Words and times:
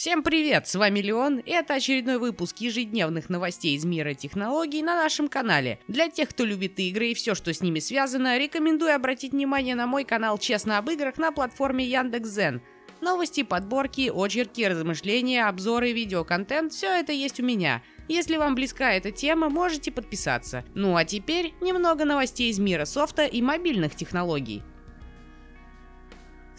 Всем 0.00 0.22
привет, 0.22 0.66
с 0.66 0.76
вами 0.76 1.00
Леон, 1.00 1.40
и 1.40 1.50
это 1.50 1.74
очередной 1.74 2.16
выпуск 2.16 2.56
ежедневных 2.56 3.28
новостей 3.28 3.76
из 3.76 3.84
мира 3.84 4.14
технологий 4.14 4.82
на 4.82 4.96
нашем 4.96 5.28
канале. 5.28 5.78
Для 5.88 6.08
тех, 6.08 6.30
кто 6.30 6.46
любит 6.46 6.80
игры 6.80 7.08
и 7.08 7.14
все, 7.14 7.34
что 7.34 7.52
с 7.52 7.60
ними 7.60 7.80
связано, 7.80 8.38
рекомендую 8.38 8.94
обратить 8.94 9.32
внимание 9.32 9.74
на 9.74 9.86
мой 9.86 10.04
канал 10.04 10.38
«Честно 10.38 10.78
об 10.78 10.88
играх» 10.88 11.18
на 11.18 11.32
платформе 11.32 11.84
Яндекс.Зен. 11.84 12.62
Новости, 13.02 13.42
подборки, 13.42 14.10
очерки, 14.10 14.66
размышления, 14.66 15.46
обзоры, 15.46 15.92
видеоконтент– 15.92 16.72
все 16.72 16.98
это 16.98 17.12
есть 17.12 17.38
у 17.38 17.42
меня. 17.42 17.82
Если 18.08 18.38
вам 18.38 18.54
близка 18.54 18.94
эта 18.94 19.10
тема, 19.10 19.50
можете 19.50 19.92
подписаться. 19.92 20.64
Ну 20.74 20.96
а 20.96 21.04
теперь 21.04 21.52
немного 21.60 22.06
новостей 22.06 22.50
из 22.50 22.58
мира 22.58 22.86
софта 22.86 23.26
и 23.26 23.42
мобильных 23.42 23.94
технологий. 23.94 24.62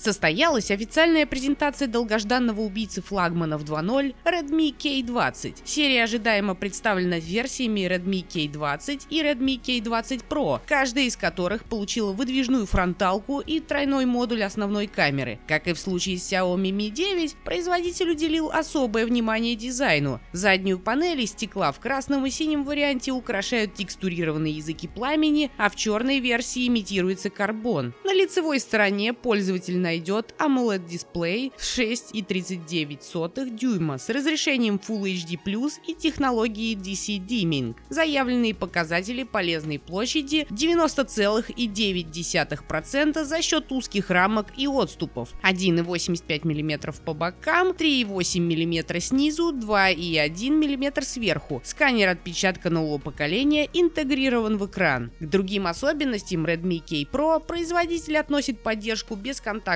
Состоялась 0.02 0.72
официальная 0.72 1.28
презентация 1.28 1.88
долгожданного 1.88 2.62
убийцы 2.62 3.04
флагманов 3.04 3.64
2.0 3.64 4.16
Redmi 4.26 4.76
K20. 4.76 5.58
Серия 5.64 6.06
ожидаемо 6.06 6.56
представлена 6.56 7.20
версиями 7.20 7.82
Redmi 7.82 8.26
K20 8.26 9.04
и 9.12 9.22
Redmi 9.22 9.62
K20 9.62 10.24
Pro, 10.28 10.60
каждая 10.66 11.04
из 11.04 11.16
которых 11.16 11.66
получила 11.66 12.14
выдвижную 12.14 12.66
фронталку 12.66 13.42
и 13.42 13.60
тройной 13.60 14.06
модуль 14.06 14.42
основной 14.42 14.88
камеры. 14.88 15.40
Как 15.48 15.68
и 15.68 15.74
в 15.74 15.80
случае 15.80 16.18
с 16.18 16.34
Xiaomi 16.34 16.72
Mi 16.72 16.90
9, 16.90 17.36
производитель 17.46 18.10
уделил 18.10 18.50
особое 18.50 19.06
внимание 19.06 19.56
дизайну. 19.56 20.20
Заднюю 20.32 20.80
панель 20.80 21.22
из 21.22 21.30
стекла 21.34 21.72
в 21.72 21.80
красном 21.80 22.26
и 22.26 22.32
синем 22.32 22.64
варианте 22.64 23.12
украшают 23.12 23.76
текстурированные 23.76 24.54
языки 24.54 24.88
пламени, 24.88 25.52
а 25.60 25.70
в 25.70 25.76
черной 25.76 26.20
версии 26.22 26.68
имитируется 26.68 27.30
карбон. 27.30 27.94
На 28.04 28.16
лицевой 28.16 28.60
стороне 28.60 29.14
пользователь 29.14 29.78
найдет 29.92 30.34
AMOLED-дисплей 30.40 31.52
6,39 31.58 33.58
дюйма 33.58 33.98
с 33.98 34.08
разрешением 34.08 34.80
Full 34.88 35.16
HD+, 35.16 35.38
и 35.86 35.94
технологией 35.94 36.76
DC 36.76 37.20
Dimming. 37.20 37.76
Заявленные 37.90 38.56
показатели 38.56 39.24
полезной 39.24 39.80
площади 39.80 40.48
90,9% 40.50 43.26
за 43.26 43.42
счет 43.42 43.70
узких 43.70 44.10
рамок 44.10 44.48
и 44.56 44.66
отступов. 44.66 45.34
1,85 45.44 46.46
мм 46.46 46.94
по 47.04 47.14
бокам, 47.14 47.72
3,8 47.72 48.40
мм 48.40 49.02
снизу, 49.02 49.52
2,1 49.52 50.52
мм 50.52 51.04
сверху. 51.04 51.62
Сканер 51.66 52.08
отпечатка 52.08 52.70
нового 52.70 52.98
поколения 52.98 53.68
интегрирован 53.74 54.58
в 54.58 54.68
экран. 54.68 55.12
К 55.20 55.26
другим 55.26 55.68
особенностям 55.68 56.46
Redmi 56.46 56.80
K 56.80 57.04
Pro 57.12 57.46
производитель 57.46 58.18
относит 58.18 58.64
поддержку 58.64 59.18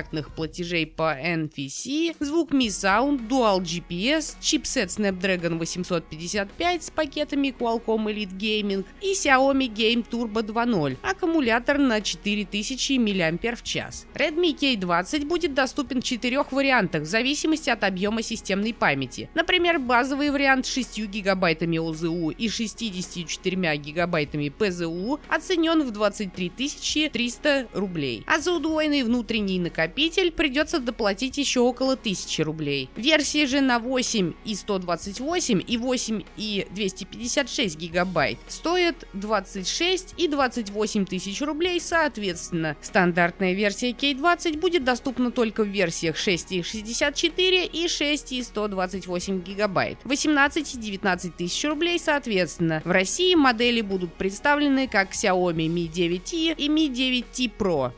бесконтактных 0.06 0.30
платежей 0.34 0.86
по 0.86 1.16
NFC, 1.16 2.14
звук 2.20 2.52
Mi 2.52 2.66
Sound, 2.66 3.28
Dual 3.28 3.60
GPS, 3.60 4.36
чипсет 4.40 4.88
Snapdragon 4.88 5.58
855 5.58 6.84
с 6.84 6.90
пакетами 6.90 7.54
Qualcomm 7.58 8.06
Elite 8.06 8.36
Gaming 8.36 8.84
и 9.00 9.12
Xiaomi 9.12 9.68
Game 9.68 10.04
Turbo 10.08 10.42
2.0, 10.42 10.96
аккумулятор 11.02 11.78
на 11.78 12.00
4000 12.00 12.98
мАч. 12.98 14.06
Redmi 14.14 14.56
K20 14.56 15.26
будет 15.26 15.54
доступен 15.54 16.00
в 16.00 16.04
четырех 16.04 16.52
вариантах 16.52 17.02
в 17.02 17.06
зависимости 17.06 17.70
от 17.70 17.84
объема 17.84 18.22
системной 18.22 18.74
памяти. 18.74 19.28
Например, 19.34 19.78
базовый 19.78 20.30
вариант 20.30 20.66
с 20.66 20.72
6 20.72 21.06
гигабайтами 21.06 21.78
ОЗУ 21.78 22.30
и 22.30 22.48
64 22.48 23.76
гигабайтами 23.76 24.48
ПЗУ 24.48 25.20
оценен 25.28 25.82
в 25.82 25.90
23 25.90 27.08
300 27.08 27.68
рублей, 27.72 28.24
а 28.26 28.38
за 28.38 28.52
удвоенный 28.52 29.02
внутренний 29.02 29.58
накопитель 29.58 29.95
придется 29.96 30.78
доплатить 30.78 31.38
еще 31.38 31.60
около 31.60 31.94
1000 31.94 32.44
рублей. 32.44 32.90
Версии 32.96 33.46
же 33.46 33.60
на 33.60 33.78
8 33.78 34.34
и 34.44 34.54
128 34.54 35.62
и 35.66 35.76
8 35.76 36.22
и 36.36 36.66
256 36.70 37.78
гигабайт 37.78 38.38
стоят 38.46 39.06
26 39.14 40.14
и 40.16 40.28
28 40.28 41.06
тысяч 41.06 41.40
рублей 41.40 41.80
соответственно. 41.80 42.76
Стандартная 42.82 43.54
версия 43.54 43.90
K20 43.90 44.58
будет 44.58 44.84
доступна 44.84 45.30
только 45.30 45.64
в 45.64 45.68
версиях 45.68 46.16
6,64 46.16 47.70
и 47.72 47.88
6 47.88 48.32
и 48.32 48.42
128 48.42 49.42
гигабайт. 49.42 49.98
18 50.04 50.74
и 50.74 50.78
19 50.78 51.36
тысяч 51.36 51.64
рублей 51.64 51.98
соответственно. 51.98 52.82
В 52.84 52.90
России 52.90 53.34
модели 53.34 53.80
будут 53.80 54.12
представлены 54.14 54.88
как 54.88 55.12
Xiaomi 55.12 55.66
Mi 55.68 55.90
9T 55.90 56.54
и 56.56 56.68
Mi 56.68 56.88
9T 56.88 57.50
Pro. 57.58 57.92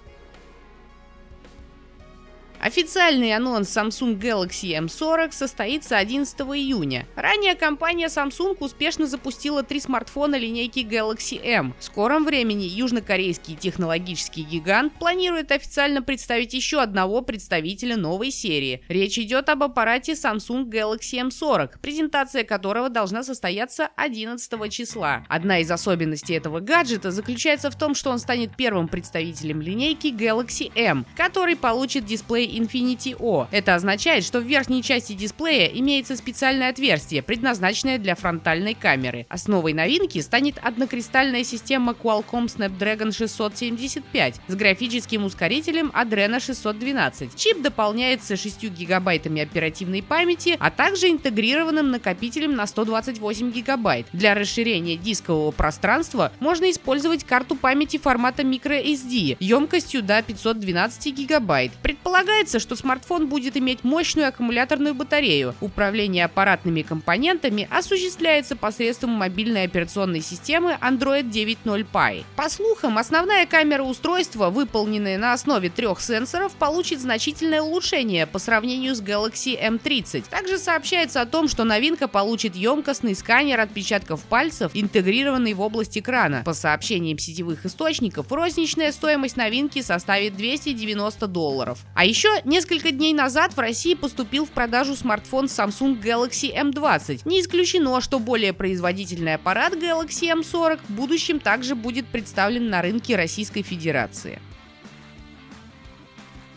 Официальный 2.61 3.37
анонс 3.37 3.69
Samsung 3.69 4.19
Galaxy 4.19 4.77
M40 4.77 5.31
состоится 5.31 5.97
11 5.97 6.41
июня. 6.41 7.07
Ранее 7.15 7.55
компания 7.55 8.07
Samsung 8.07 8.57
успешно 8.59 9.07
запустила 9.07 9.63
три 9.63 9.79
смартфона 9.79 10.37
линейки 10.37 10.81
Galaxy 10.81 11.41
M. 11.41 11.73
В 11.79 11.85
скором 11.85 12.25
времени 12.25 12.65
южнокорейский 12.65 13.55
технологический 13.55 14.43
гигант 14.43 14.93
планирует 14.95 15.53
официально 15.53 16.03
представить 16.03 16.53
еще 16.53 16.81
одного 16.81 17.23
представителя 17.23 17.97
новой 17.97 18.33
серии. 18.33 18.83
Речь 18.89 19.19
идет 19.21 19.49
об 19.51 19.63
аппарате 19.63 20.13
Samsung 20.13 20.65
Galaxy 20.65 21.25
M40, 21.29 21.79
презентация 21.81 22.43
которого 22.43 22.89
должна 22.89 23.23
состояться 23.23 23.89
11 23.95 24.73
числа. 24.73 25.25
Одна 25.29 25.61
из 25.61 25.71
особенностей 25.71 26.35
этого 26.35 26.59
гаджета 26.59 27.13
заключается 27.13 27.71
в 27.71 27.79
том, 27.79 27.95
что 27.95 28.11
он 28.11 28.19
станет 28.19 28.57
первым 28.57 28.89
представителем 28.89 29.61
линейки 29.61 30.09
Galaxy 30.09 30.73
M, 30.75 31.07
который 31.17 31.55
получит 31.55 32.05
дисплей 32.05 32.48
Infinity 32.49 33.17
O. 33.19 33.47
Это 33.51 33.75
означает, 33.75 34.25
что 34.25 34.41
в 34.41 34.45
верхней 34.45 34.83
части 34.83 35.13
дисплея 35.13 35.67
имеется 35.67 36.17
специальное 36.17 36.71
отверстие, 36.71 37.23
предназначенное 37.23 37.99
для 37.99 38.15
фронтальной 38.15 38.75
камеры. 38.75 39.27
Основой 39.29 39.73
новинки 39.73 40.21
станет 40.21 40.59
однокристальная 40.63 41.45
система 41.45 41.93
Qualcomm 41.93 42.47
Snapdragon 42.47 43.13
675 43.13 44.41
с 44.47 44.55
графическим 44.55 45.25
ускорителем 45.25 45.93
Adreno 45.95 46.41
612. 46.41 47.37
Чип 47.37 47.63
дополняется 47.63 48.37
6 48.37 48.65
гигабайтами 48.71 49.43
оперативной 49.43 50.03
памяти, 50.03 50.57
а 50.59 50.71
также 50.71 51.09
интегрированным 51.11 51.91
накопителем 51.91 52.55
на 52.55 52.67
128 52.67 53.51
гигабайт. 53.51 54.07
Для 54.13 54.35
расширения 54.35 54.97
дискового 54.97 55.51
пространства 55.51 56.33
можно 56.41 56.71
использовать 56.71 57.25
карту 57.25 57.57
памяти 57.57 57.99
формата 57.99 58.43
microSD 58.43 59.37
емкостью 59.41 60.03
до 60.03 60.23
512 60.23 61.15
гигабайт. 61.15 61.73
Предполагается, 61.83 62.38
Предполагается, 62.39 62.61
что 62.61 62.77
смартфон 62.77 63.27
будет 63.27 63.57
иметь 63.57 63.83
мощную 63.83 64.29
аккумуляторную 64.29 64.95
батарею. 64.95 65.57
Управление 65.61 66.25
аппаратными 66.25 66.83
компонентами 66.83 67.67
осуществляется 67.69 68.55
посредством 68.55 69.11
мобильной 69.11 69.65
операционной 69.65 70.21
системы 70.21 70.79
Android 70.81 71.29
9.0 71.29 71.85
Pie. 71.93 72.25
По 72.37 72.49
слухам, 72.49 72.97
основная 72.97 73.45
камера 73.45 73.83
устройства, 73.83 74.51
выполненная 74.51 75.19
на 75.19 75.33
основе 75.33 75.69
трех 75.69 76.01
сенсоров, 76.01 76.53
получит 76.53 77.01
значительное 77.01 77.61
улучшение 77.61 78.25
по 78.25 78.39
сравнению 78.39 78.95
с 78.95 79.03
Galaxy 79.03 79.61
M30. 79.61 80.27
Также 80.31 80.59
сообщается 80.59 81.21
о 81.21 81.27
том, 81.27 81.49
что 81.49 81.65
новинка 81.65 82.07
получит 82.07 82.55
емкостный 82.55 83.17
сканер 83.17 83.59
отпечатков 83.59 84.23
пальцев, 84.23 84.71
интегрированный 84.75 85.55
в 85.55 85.61
область 85.61 85.99
экрана. 85.99 86.43
По 86.45 86.55
сообщениям 86.55 87.19
сетевых 87.19 87.67
источников, 87.67 88.31
розничная 88.31 88.93
стоимость 88.93 89.37
новинки 89.37 89.83
составит 89.83 90.37
290 90.37 91.27
долларов. 91.27 91.81
А 91.97 92.05
еще 92.05 92.28
еще 92.29 92.43
несколько 92.45 92.91
дней 92.91 93.13
назад 93.13 93.55
в 93.55 93.59
России 93.59 93.95
поступил 93.95 94.45
в 94.45 94.51
продажу 94.51 94.95
смартфон 94.95 95.47
Samsung 95.47 96.01
Galaxy 96.01 96.55
M20. 96.55 97.23
Не 97.25 97.41
исключено, 97.41 98.01
что 98.01 98.19
более 98.19 98.53
производительный 98.53 99.35
аппарат 99.35 99.75
Galaxy 99.75 100.33
M40 100.33 100.81
в 100.89 100.91
будущем 100.91 101.41
также 101.41 101.75
будет 101.75 102.07
представлен 102.07 102.71
на 102.71 102.83
рынке 102.83 103.17
Российской 103.17 103.63
Федерации. 103.63 104.41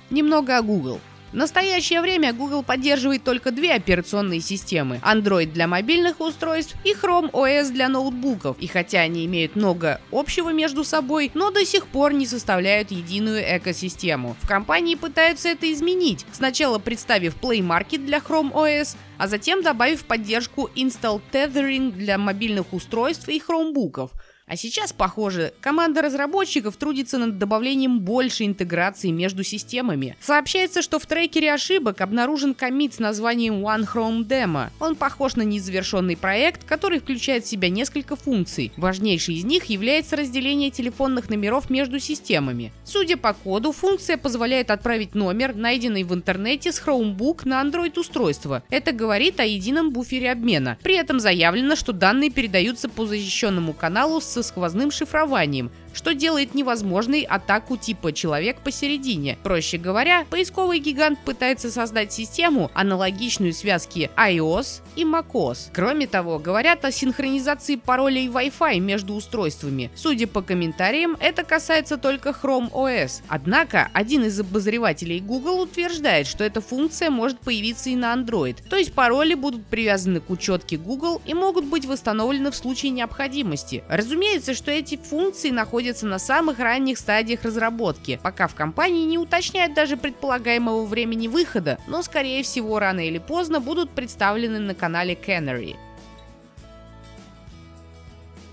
Немного 0.09 0.57
о 0.57 0.61
Google. 0.61 0.99
В 1.31 1.33
настоящее 1.33 2.01
время 2.01 2.33
Google 2.33 2.61
поддерживает 2.61 3.23
только 3.23 3.51
две 3.51 3.71
операционные 3.71 4.41
системы– 4.41 4.99
Android 5.05 5.53
для 5.53 5.65
мобильных 5.65 6.19
устройств 6.19 6.75
и 6.83 6.91
Chrome 6.91 7.31
OS 7.31 7.71
для 7.71 7.87
ноутбуков. 7.87 8.57
И 8.59 8.67
хотя 8.67 8.99
они 8.99 9.25
имеют 9.25 9.55
много 9.55 10.01
общего 10.11 10.51
между 10.51 10.83
собой, 10.83 11.31
но 11.33 11.49
до 11.49 11.65
сих 11.65 11.87
пор 11.87 12.11
не 12.11 12.27
составляют 12.27 12.91
единую 12.91 13.41
экосистему. 13.57 14.35
В 14.41 14.47
компании 14.47 14.95
пытаются 14.95 15.47
это 15.47 15.71
изменить, 15.71 16.25
сначала 16.33 16.79
представив 16.79 17.37
Play 17.41 17.59
Market 17.59 18.05
для 18.05 18.17
Chrome 18.17 18.51
OS, 18.51 18.97
а 19.17 19.27
затем 19.29 19.63
добавив 19.63 20.03
поддержку 20.03 20.69
Install 20.75 21.21
Tethering 21.31 21.91
для 21.91 22.17
мобильных 22.17 22.73
устройств 22.73 23.29
и 23.29 23.39
хромбуков– 23.39 24.11
А 24.51 24.57
сейчас, 24.57 24.91
похоже, 24.91 25.53
команда 25.61 26.01
разработчиков 26.01 26.75
трудится 26.75 27.17
над 27.17 27.37
добавлением 27.37 28.01
больше 28.01 28.43
интеграции 28.43 29.09
между 29.09 29.45
системами. 29.45 30.17
Сообщается, 30.19 30.81
что 30.81 30.99
в 30.99 31.05
трекере 31.05 31.53
ошибок 31.53 32.01
обнаружен 32.01 32.53
комит 32.53 32.93
с 32.95 32.99
названием 32.99 33.65
One 33.65 33.87
Chrome 33.87 34.27
Demo. 34.27 34.67
Он 34.81 34.97
похож 34.97 35.37
на 35.37 35.43
незавершенный 35.43 36.17
проект, 36.17 36.65
который 36.65 36.99
включает 36.99 37.45
в 37.45 37.47
себя 37.47 37.69
несколько 37.69 38.17
функций. 38.17 38.73
Важнейшей 38.75 39.35
из 39.35 39.45
них 39.45 39.63
является 39.67 40.17
разделение 40.17 40.69
телефонных 40.69 41.29
номеров 41.29 41.69
между 41.69 41.99
системами. 41.99 42.73
Судя 42.83 43.15
по 43.15 43.31
коду, 43.31 43.71
функция 43.71 44.17
позволяет 44.17 44.69
отправить 44.69 45.15
номер, 45.15 45.55
найденный 45.55 46.03
в 46.03 46.13
интернете, 46.13 46.73
с 46.73 46.81
Chromebook 46.85 47.43
на 47.45 47.63
Android-устройство. 47.63 48.63
Это 48.69 48.91
говорит 48.91 49.39
о 49.39 49.45
едином 49.45 49.91
буфере 49.91 50.29
обмена. 50.29 50.77
При 50.83 50.95
этом 50.95 51.21
заявлено, 51.21 51.77
что 51.77 51.93
данные 51.93 52.31
передаются 52.31 52.89
по 52.89 53.05
защищенному 53.05 53.71
каналу 53.71 54.19
со 54.41 54.47
сквозным 54.47 54.91
шифрованием, 54.91 55.71
что 55.93 56.13
делает 56.13 56.55
невозможной 56.55 57.21
атаку 57.21 57.77
типа 57.77 58.13
«человек 58.13 58.59
посередине». 58.59 59.37
Проще 59.43 59.77
говоря, 59.77 60.25
поисковый 60.29 60.79
гигант 60.79 61.19
пытается 61.25 61.69
создать 61.69 62.13
систему, 62.13 62.71
аналогичную 62.73 63.53
связке 63.53 64.09
iOS 64.15 64.81
и 64.95 65.03
macOS. 65.03 65.69
Кроме 65.73 66.07
того, 66.07 66.39
говорят 66.39 66.85
о 66.85 66.91
синхронизации 66.91 67.75
паролей 67.75 68.27
Wi-Fi 68.27 68.79
между 68.79 69.13
устройствами. 69.13 69.91
Судя 69.95 70.27
по 70.27 70.41
комментариям, 70.41 71.17
это 71.19 71.43
касается 71.43 71.97
только 71.97 72.29
Chrome 72.29 72.71
OS. 72.71 73.21
Однако, 73.27 73.89
один 73.93 74.23
из 74.25 74.39
обозревателей 74.39 75.19
Google 75.19 75.61
утверждает, 75.61 76.27
что 76.27 76.43
эта 76.43 76.61
функция 76.61 77.09
может 77.09 77.39
появиться 77.39 77.89
и 77.89 77.95
на 77.95 78.13
Android. 78.13 78.57
То 78.69 78.77
есть 78.77 78.93
пароли 78.93 79.33
будут 79.33 79.65
привязаны 79.65 80.19
к 80.19 80.29
учетке 80.29 80.77
Google 80.77 81.21
и 81.25 81.33
могут 81.33 81.65
быть 81.65 81.85
восстановлены 81.85 82.51
в 82.51 82.55
случае 82.55 82.91
необходимости. 82.91 83.83
Разумеется, 83.89 84.53
что 84.53 84.71
эти 84.71 84.97
функции 84.97 85.49
находятся 85.49 85.80
находятся 85.81 86.05
на 86.05 86.19
самых 86.19 86.59
ранних 86.59 86.99
стадиях 86.99 87.43
разработки, 87.43 88.19
пока 88.21 88.47
в 88.47 88.53
компании 88.53 89.03
не 89.03 89.17
уточняют 89.17 89.73
даже 89.73 89.97
предполагаемого 89.97 90.85
времени 90.85 91.27
выхода, 91.27 91.79
но 91.87 92.03
скорее 92.03 92.43
всего 92.43 92.77
рано 92.77 92.99
или 92.99 93.17
поздно 93.17 93.59
будут 93.59 93.89
представлены 93.89 94.59
на 94.59 94.75
канале 94.75 95.15
Canary. 95.15 95.75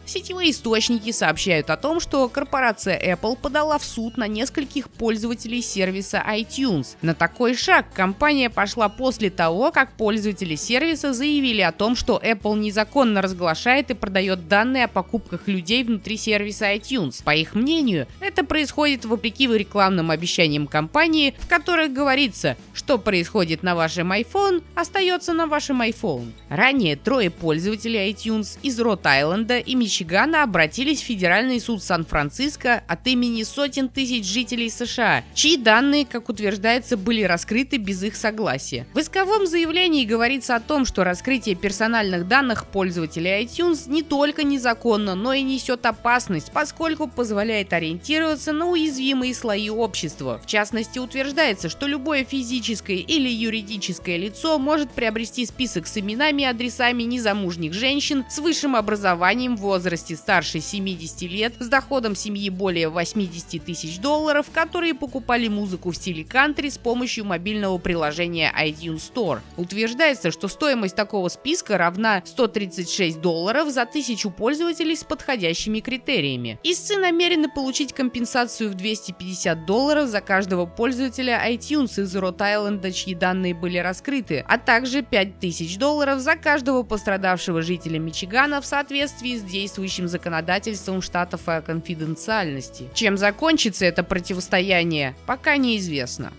Сетевые 0.09 0.53
источники 0.53 1.13
сообщают 1.13 1.69
о 1.69 1.77
том, 1.77 2.01
что 2.01 2.31
корпорация 2.31 2.99
Apple 3.15 3.37
подала 3.37 3.77
в 3.77 3.85
суд 3.85 4.17
на 4.17 4.27
нескольких 4.27 4.89
пользователей 4.89 5.61
сервиса 5.61 6.25
iTunes. 6.27 6.97
На 7.03 7.15
такой 7.15 7.55
шаг 7.55 7.93
компания 7.93 8.49
пошла 8.49 8.89
после 8.89 9.29
того, 9.29 9.71
как 9.71 9.93
пользователи 9.99 10.55
сервиса 10.55 11.13
заявили 11.13 11.61
о 11.61 11.73
том, 11.73 11.95
что 11.95 12.19
Apple 12.25 12.59
незаконно 12.59 13.21
разглашает 13.21 13.91
и 13.91 13.95
продает 13.95 14.49
данные 14.49 14.85
о 14.85 14.89
покупках 14.89 15.47
людей 15.47 15.85
внутри 15.85 16.17
сервиса 16.17 16.75
iTunes. 16.75 17.23
По 17.23 17.35
их 17.35 17.55
мнению, 17.55 18.07
это 18.21 18.45
происходит 18.45 19.05
вопреки 19.05 19.47
рекламным 19.47 20.11
обещаниям 20.11 20.69
компании, 20.69 21.35
в 21.39 21.47
которых 21.47 21.93
говорится, 21.93 22.57
что 22.73 22.97
происходит 22.97 23.63
на 23.63 23.75
вашем 23.75 24.11
iPhone, 24.13 24.63
остается 24.75 25.35
на 25.35 25.47
вашем 25.47 25.83
iPhone. 25.83 26.33
Ранее 26.49 26.97
трое 26.97 27.29
пользователей 27.29 28.11
iTunes 28.11 28.59
из 28.63 28.81
Рот-Айленда 28.81 29.59
и 29.59 29.75
Мичигана 29.75 29.98
Мичигана 29.99 30.45
обратились 30.45 31.01
в 31.01 31.07
Федеральный 31.07 31.61
суд 31.61 31.83
Сан-Франциско 31.83 32.85
от 32.87 33.05
имени 33.09 33.43
сотен 33.43 33.89
тысяч 33.89 34.25
жителей 34.25 34.71
США, 34.71 35.25
чьи 35.35 35.57
данные, 35.57 36.07
как 36.07 36.29
утверждается, 36.29 36.97
были 36.97 37.25
раскрыты 37.25 37.79
без 37.79 38.05
их 38.05 38.15
согласия. 38.15 38.87
В 38.95 39.01
исковом 39.01 39.49
заявлении 39.49 40.05
говорится 40.05 40.55
о 40.55 40.61
том, 40.61 40.85
что 40.85 41.03
раскрытие 41.03 41.57
персональных 41.57 42.29
данных 42.29 42.67
пользователей 42.67 43.43
iTunes 43.43 43.91
не 43.91 44.05
только 44.05 44.45
незаконно, 44.45 45.17
но 45.17 45.33
и 45.33 45.43
несет 45.43 45.85
опасность, 45.85 46.53
поскольку 46.53 47.09
позволяет 47.09 47.73
ориентироваться 47.73 48.53
на 48.53 48.69
уязвимые 48.69 49.35
слои 49.35 49.69
общества. 49.69 50.41
В 50.41 50.47
частности, 50.47 51.01
утверждается, 51.01 51.69
что 51.69 51.89
любое 51.89 52.25
физическое 52.25 52.99
или 52.99 53.29
юридическое 53.29 54.17
лицо 54.17 54.61
может 54.61 54.93
приобрести 54.93 55.45
список 55.45 55.89
с 55.89 55.99
именами 55.99 56.43
и 56.43 56.45
адресами 56.45 57.03
незамужних 57.03 57.73
женщин 57.73 58.25
с 58.31 58.39
высшим 58.39 58.77
образованием 58.77 59.57
в 59.57 59.67
возрасте 59.89 60.17
старше 60.17 60.61
70 60.61 61.23
лет 61.23 61.55
с 61.61 61.67
доходом 61.67 62.15
семьи 62.15 62.51
более 62.51 62.91
80 62.91 63.65
тысяч 63.65 63.99
долларов, 63.99 64.47
которые 64.53 64.93
покупали 64.93 65.49
музыку 65.49 65.93
в 65.93 65.97
стиле 65.97 66.25
кантри 66.25 66.69
с 66.69 66.77
помощью 66.77 67.25
мобильного 67.25 67.79
приложения 67.79 68.53
iTunes 68.63 69.11
Store. 69.11 69.41
Утверждается, 69.57 70.31
что 70.31 70.49
стоимость 70.49 70.95
такого 70.95 71.29
списка 71.29 71.79
равна 71.79 72.23
136 72.27 73.19
долларов 73.23 73.71
за 73.71 73.87
тысячу 73.87 74.31
пользователей 74.31 74.95
с 74.95 75.05
подходящими 75.05 75.81
критериями. 75.81 76.59
Истцы 76.65 76.99
намерены 76.99 77.49
получить 77.49 77.95
компенсацию 77.95 78.71
в 78.71 78.75
250 78.75 79.65
долларов 79.65 80.11
за 80.11 80.21
каждого 80.21 80.67
пользователя 80.67 81.51
iTunes 81.51 81.99
из 81.99 82.15
Рот-Айленда, 82.15 82.93
чьи 82.93 83.15
данные 83.15 83.55
были 83.55 83.79
раскрыты, 83.79 84.45
а 84.47 84.59
также 84.59 85.01
5000 85.01 85.79
долларов 85.79 86.21
за 86.21 86.37
каждого 86.37 86.83
пострадавшего 86.83 87.63
жителя 87.63 87.99
Мичигана 87.99 88.61
в 88.61 88.67
соответствии 88.67 89.39
с 89.39 89.43
действием 89.43 89.78
действующим 89.79 90.09
законодательством 90.09 91.01
штатов 91.01 91.43
о 91.47 91.63
конфиденциальности. 91.63 92.89
Чем 92.95 93.17
закончится 93.17 93.85
это 93.85 94.03
противостояние, 94.03 95.15
пока 95.25 95.57
неизвестно. 95.57 96.33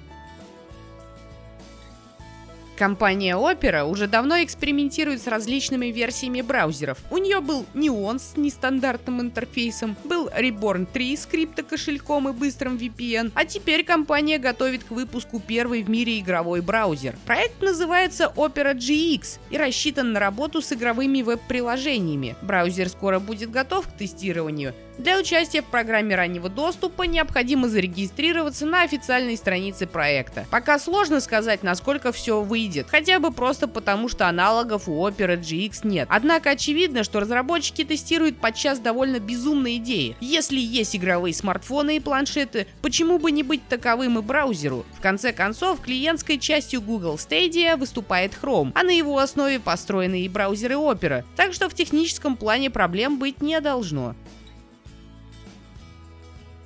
Компания 2.80 3.36
Opera 3.36 3.84
уже 3.84 4.08
давно 4.08 4.42
экспериментирует 4.42 5.22
с 5.22 5.28
различными 5.28 5.88
версиями 5.88 6.40
браузеров. 6.40 6.98
У 7.12 7.18
нее 7.18 7.42
был 7.42 7.66
Neon 7.74 8.20
с 8.20 8.38
нестандартным 8.38 9.20
интерфейсом, 9.20 9.98
был 10.06 10.30
Reborn 10.30 10.88
3 10.90 11.18
с 11.18 11.26
криптокошельком 11.26 12.30
и 12.30 12.32
быстрым 12.32 12.78
VPN, 12.78 13.34
а 13.36 13.44
теперь 13.44 13.84
компания 13.84 14.38
готовит 14.38 14.86
к 14.86 14.92
выпуску 14.92 15.42
первый 15.46 15.84
в 15.84 15.90
мире 15.90 16.20
игровой 16.20 16.62
браузер. 16.62 17.18
Проект 17.26 17.62
называется 17.62 18.32
Opera 18.34 18.74
GX 18.74 19.40
и 19.50 19.58
рассчитан 19.58 20.14
на 20.14 20.22
работу 20.22 20.62
с 20.62 20.72
игровыми 20.72 21.22
веб-приложениями. 21.22 22.38
Браузер 22.42 22.88
скоро 22.88 23.20
будет 23.20 23.52
готов 23.52 23.90
к 23.90 23.92
тестированию, 23.92 24.74
для 25.00 25.18
участия 25.18 25.62
в 25.62 25.66
программе 25.66 26.14
раннего 26.14 26.50
доступа 26.50 27.04
необходимо 27.04 27.70
зарегистрироваться 27.70 28.66
на 28.66 28.84
официальной 28.84 29.38
странице 29.38 29.88
проекта. 29.88 30.46
Пока 30.52 30.78
сложно 30.78 31.22
сказать, 31.22 31.64
насколько 31.64 32.12
все 32.12 32.42
выйдет, 32.42 32.88
хотя 32.90 33.22
бы 33.22 33.32
просто 33.32 33.70
потому, 33.70 34.10
что 34.10 34.28
аналогов 34.28 34.90
у 34.90 35.08
Opera 35.08 35.40
GX 35.40 35.88
нет. 35.88 36.10
Однако 36.12 36.50
очевидно, 36.50 37.06
что 37.06 37.22
разработчики 37.22 37.86
тестируют 37.86 38.40
подчас 38.40 38.80
довольно 38.80 39.20
безумные 39.22 39.78
идеи. 39.78 40.18
Если 40.20 40.60
есть 40.60 40.98
игровые 40.98 41.34
смартфоны 41.34 41.96
и 41.96 42.02
планшеты, 42.02 42.68
почему 42.82 43.20
бы 43.20 43.32
не 43.32 43.44
быть 43.44 43.66
таковым 43.70 44.20
и 44.20 44.22
браузеру? 44.22 44.86
В 44.98 45.02
конце 45.02 45.32
концов, 45.32 45.80
клиентской 45.80 46.38
частью 46.38 46.82
Google 46.82 47.16
Stadia 47.16 47.78
выступает 47.78 48.34
Chrome, 48.42 48.74
а 48.76 48.84
на 48.84 48.92
его 48.92 49.18
основе 49.18 49.62
построены 49.62 50.24
и 50.24 50.28
браузеры 50.28 50.76
Opera, 50.76 51.24
так 51.38 51.54
что 51.54 51.70
в 51.70 51.74
техническом 51.74 52.36
плане 52.36 52.70
проблем 52.70 53.18
быть 53.18 53.42
не 53.42 53.62
должно. 53.62 54.14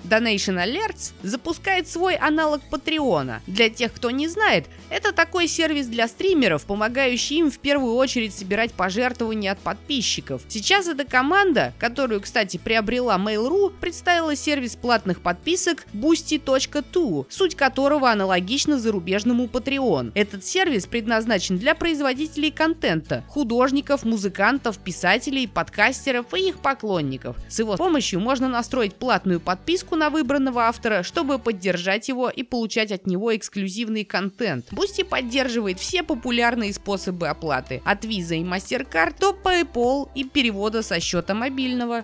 Donation 0.04 0.58
Alerts 0.58 1.14
запускает 1.24 1.88
свой 1.88 2.16
аналог 2.16 2.62
Патреона. 2.70 3.42
Для 3.48 3.70
тех, 3.70 3.94
кто 3.94 4.12
не 4.12 4.28
знает, 4.28 4.66
это 4.90 5.12
такой 5.12 5.48
сервис 5.48 5.88
для 5.88 6.08
стримеров, 6.08 6.66
помогающий 6.66 7.38
им 7.38 7.52
в 7.52 7.60
первую 7.60 7.96
очередь 7.96 8.34
собирать 8.34 8.74
пожертвования 8.74 9.52
от 9.52 9.60
подписчиков. 9.60 10.42
Сейчас 10.48 10.88
эта 10.88 11.06
команда, 11.06 11.74
которую, 11.80 12.22
кстати, 12.22 12.58
приобрела 12.58 13.18
Mail.ru, 13.18 13.72
представила 13.80 14.36
сервис 14.36 14.76
платных 14.76 15.22
подписок 15.22 15.86
Boosty.to, 15.94 17.26
суть 17.30 17.56
которого 17.56 18.12
аналогична 18.12 18.80
зарубежному 18.80 19.46
Patreon. 19.46 20.12
Этот 20.16 20.46
сервис 20.46 20.86
предназначен 20.86 21.58
для 21.58 21.76
производителей 21.76 22.52
контента, 22.52 23.24
художников, 23.28 24.04
музыкантов, 24.04 24.78
писателей, 24.78 25.48
подкастеров 25.48 26.34
и 26.34 26.50
их 26.50 26.60
поклонников. 26.60 27.38
С 27.48 27.60
его 27.60 27.78
помощью 27.78 28.20
можно 28.20 28.48
настроить 28.48 28.96
платную 28.96 29.40
подписку 29.40 29.93
ссылку 29.94 29.96
на 29.96 30.10
выбранного 30.10 30.64
автора, 30.64 31.04
чтобы 31.04 31.40
поддержать 31.40 32.10
его 32.10 32.30
и 32.30 32.44
получать 32.44 32.92
от 32.92 33.08
него 33.08 33.36
эксклюзивный 33.36 34.04
контент. 34.04 34.72
Boosty 34.72 35.06
поддерживает 35.06 35.80
все 35.80 36.04
популярные 36.04 36.74
способы 36.74 37.28
оплаты 37.28 37.82
от 37.86 38.06
Visa 38.06 38.36
и 38.36 38.44
MasterCard 38.44 39.16
до 39.20 39.36
PayPal 39.44 40.10
и 40.16 40.24
перевода 40.24 40.82
со 40.82 41.00
счета 41.00 41.34
мобильного. 41.34 42.04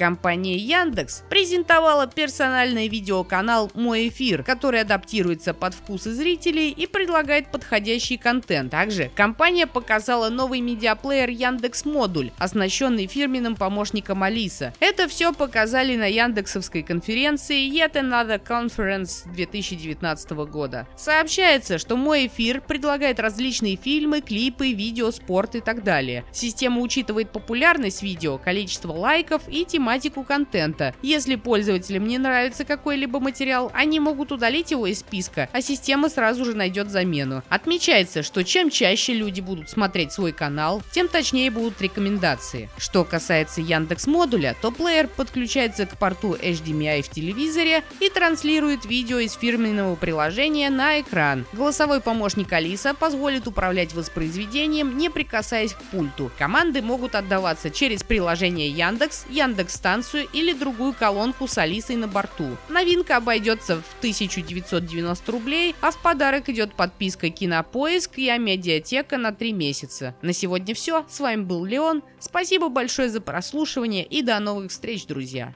Компания 0.00 0.56
Яндекс 0.56 1.24
презентовала 1.28 2.06
персональный 2.06 2.88
видеоканал 2.88 3.70
«Мой 3.74 4.08
эфир», 4.08 4.42
который 4.42 4.80
адаптируется 4.80 5.52
под 5.52 5.74
вкусы 5.74 6.14
зрителей 6.14 6.70
и 6.70 6.86
предлагает 6.86 7.52
подходящий 7.52 8.16
контент. 8.16 8.70
Также 8.70 9.10
компания 9.14 9.66
показала 9.66 10.30
новый 10.30 10.62
медиаплеер 10.62 11.28
Яндекс 11.28 11.84
Модуль, 11.84 12.30
оснащенный 12.38 13.08
фирменным 13.08 13.56
помощником 13.56 14.22
Алиса. 14.22 14.72
Это 14.80 15.06
все 15.06 15.34
показали 15.34 15.96
на 15.96 16.06
яндексовской 16.06 16.82
конференции 16.82 17.68
Yet 17.68 17.92
Another 17.92 18.42
Conference 18.42 19.30
2019 19.34 20.30
года. 20.50 20.88
Сообщается, 20.96 21.76
что 21.76 21.98
«Мой 21.98 22.28
эфир» 22.28 22.62
предлагает 22.62 23.20
различные 23.20 23.76
фильмы, 23.76 24.22
клипы, 24.22 24.72
видео, 24.72 25.10
спорт 25.10 25.56
и 25.56 25.60
так 25.60 25.84
далее. 25.84 26.24
Система 26.32 26.80
учитывает 26.80 27.32
популярность 27.32 28.02
видео, 28.02 28.38
количество 28.38 28.94
лайков 28.94 29.42
и 29.46 29.66
тематику 29.66 29.89
тематику 29.90 30.22
контента. 30.22 30.94
Если 31.02 31.34
пользователям 31.34 32.06
не 32.06 32.16
нравится 32.16 32.64
какой-либо 32.64 33.18
материал, 33.18 33.72
они 33.74 33.98
могут 33.98 34.30
удалить 34.30 34.70
его 34.70 34.86
из 34.86 35.00
списка, 35.00 35.48
а 35.52 35.60
система 35.60 36.08
сразу 36.08 36.44
же 36.44 36.54
найдет 36.54 36.90
замену. 36.90 37.42
Отмечается, 37.48 38.22
что 38.22 38.44
чем 38.44 38.70
чаще 38.70 39.14
люди 39.14 39.40
будут 39.40 39.68
смотреть 39.68 40.12
свой 40.12 40.30
канал, 40.30 40.80
тем 40.92 41.08
точнее 41.08 41.50
будут 41.50 41.82
рекомендации. 41.82 42.70
Что 42.78 43.02
касается 43.02 43.60
Яндекс 43.60 44.06
модуля, 44.06 44.54
то 44.62 44.70
плеер 44.70 45.08
подключается 45.08 45.86
к 45.86 45.98
порту 45.98 46.36
HDMI 46.36 47.02
в 47.02 47.08
телевизоре 47.08 47.82
и 47.98 48.08
транслирует 48.10 48.84
видео 48.84 49.18
из 49.18 49.32
фирменного 49.32 49.96
приложения 49.96 50.70
на 50.70 51.00
экран. 51.00 51.46
Голосовой 51.52 52.00
помощник 52.00 52.52
Алиса 52.52 52.94
позволит 52.94 53.48
управлять 53.48 53.92
воспроизведением, 53.92 54.96
не 54.96 55.10
прикасаясь 55.10 55.72
к 55.72 55.82
пульту. 55.90 56.30
Команды 56.38 56.80
могут 56.80 57.16
отдаваться 57.16 57.70
через 57.70 58.04
приложение 58.04 58.68
Яндекс, 58.68 59.26
Яндекс 59.28 59.79
станцию 59.80 60.26
или 60.34 60.52
другую 60.52 60.92
колонку 60.92 61.48
с 61.48 61.56
Алисой 61.56 61.96
на 61.96 62.06
борту. 62.06 62.58
Новинка 62.68 63.16
обойдется 63.16 63.76
в 63.76 63.98
1990 64.00 65.32
рублей, 65.32 65.74
а 65.80 65.90
в 65.90 65.96
подарок 66.02 66.50
идет 66.50 66.74
подписка 66.74 67.30
Кинопоиск 67.30 68.18
и 68.18 68.28
Амедиатека 68.28 69.16
на 69.16 69.32
3 69.32 69.54
месяца. 69.54 70.14
На 70.20 70.34
сегодня 70.34 70.74
все. 70.74 71.06
С 71.08 71.18
вами 71.18 71.42
был 71.42 71.64
Леон. 71.64 72.02
Спасибо 72.18 72.68
большое 72.68 73.08
за 73.08 73.22
прослушивание 73.22 74.04
и 74.04 74.20
до 74.20 74.38
новых 74.38 74.70
встреч, 74.70 75.06
друзья. 75.06 75.54